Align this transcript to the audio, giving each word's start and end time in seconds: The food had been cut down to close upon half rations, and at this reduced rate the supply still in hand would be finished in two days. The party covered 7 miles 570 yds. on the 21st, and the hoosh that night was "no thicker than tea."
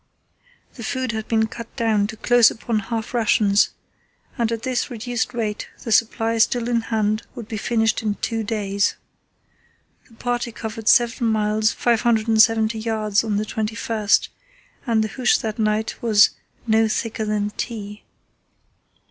The 0.73 0.83
food 0.83 1.11
had 1.11 1.27
been 1.27 1.45
cut 1.45 1.75
down 1.75 2.07
to 2.07 2.17
close 2.17 2.49
upon 2.49 2.79
half 2.79 3.13
rations, 3.13 3.69
and 4.35 4.51
at 4.51 4.63
this 4.63 4.89
reduced 4.89 5.31
rate 5.31 5.67
the 5.83 5.91
supply 5.91 6.39
still 6.39 6.67
in 6.67 6.81
hand 6.81 7.21
would 7.35 7.47
be 7.47 7.55
finished 7.55 8.01
in 8.01 8.15
two 8.15 8.43
days. 8.43 8.95
The 10.07 10.15
party 10.15 10.51
covered 10.51 10.87
7 10.89 11.27
miles 11.27 11.71
570 11.71 12.81
yds. 12.81 13.23
on 13.23 13.35
the 13.37 13.45
21st, 13.45 14.29
and 14.87 15.03
the 15.03 15.09
hoosh 15.09 15.37
that 15.37 15.59
night 15.59 16.01
was 16.01 16.31
"no 16.65 16.87
thicker 16.87 17.23
than 17.25 17.51
tea." 17.51 18.01